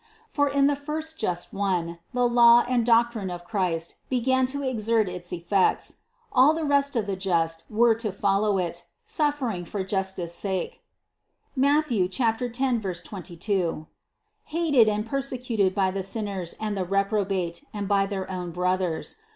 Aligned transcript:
For 0.31 0.49
in 0.49 0.65
the 0.65 0.75
first 0.75 1.19
just 1.19 1.53
one 1.53 1.99
the 2.11 2.27
law 2.27 2.65
and 2.67 2.83
doctrine 2.83 3.29
of 3.29 3.43
Christ 3.45 3.97
began 4.09 4.47
to 4.47 4.63
exert 4.63 5.07
its 5.07 5.31
effects. 5.31 5.97
All 6.33 6.55
the 6.55 6.63
rest 6.63 6.95
of 6.95 7.05
the 7.05 7.15
just 7.15 7.65
were 7.69 7.89
THE 7.93 8.09
CONCEPTION 8.09 8.17
131 8.17 8.17
to 8.17 8.19
follow 8.19 8.57
it, 8.81 8.89
suffering 9.05 9.63
for 9.63 9.83
justice 9.83 10.33
sake 10.33 10.81
(Matth. 11.55 11.89
10, 11.89 12.49
22), 12.89 13.87
hated 14.45 14.89
and 14.89 15.05
persecuted 15.05 15.75
by 15.75 15.91
the 15.91 16.01
sinners 16.01 16.55
and 16.59 16.75
the 16.75 16.83
reprobate 16.83 17.63
and 17.71 17.87
by 17.87 18.07
their 18.07 18.27
own 18.31 18.49
brothers. 18.49 19.17